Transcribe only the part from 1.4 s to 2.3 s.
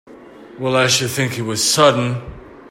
was sudden!